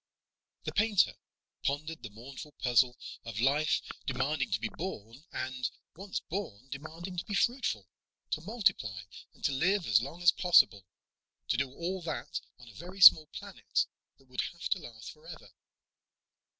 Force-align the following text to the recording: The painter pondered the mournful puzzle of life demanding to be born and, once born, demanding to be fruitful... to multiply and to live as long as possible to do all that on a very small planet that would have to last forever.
The 0.63 0.71
painter 0.71 1.13
pondered 1.63 2.01
the 2.01 2.09
mournful 2.09 2.53
puzzle 2.59 2.97
of 3.23 3.39
life 3.39 3.83
demanding 4.07 4.49
to 4.49 4.59
be 4.59 4.67
born 4.69 5.25
and, 5.31 5.69
once 5.95 6.19
born, 6.21 6.69
demanding 6.71 7.17
to 7.19 7.25
be 7.25 7.35
fruitful... 7.35 7.87
to 8.31 8.41
multiply 8.41 9.01
and 9.35 9.43
to 9.43 9.51
live 9.51 9.85
as 9.85 10.01
long 10.01 10.23
as 10.23 10.31
possible 10.31 10.87
to 11.49 11.55
do 11.57 11.69
all 11.71 12.01
that 12.01 12.41
on 12.57 12.67
a 12.67 12.73
very 12.73 12.99
small 12.99 13.27
planet 13.27 13.85
that 14.17 14.25
would 14.25 14.41
have 14.53 14.67
to 14.69 14.79
last 14.79 15.11
forever. 15.11 15.51